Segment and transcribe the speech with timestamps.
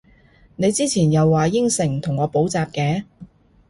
[0.55, 3.03] 你之前又話應承同我補習嘅？